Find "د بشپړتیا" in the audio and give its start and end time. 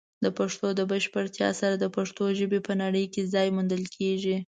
0.79-1.49